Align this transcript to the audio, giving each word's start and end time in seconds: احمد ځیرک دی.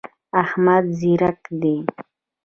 احمد 0.43 0.83
ځیرک 0.99 1.39
دی. 1.61 1.77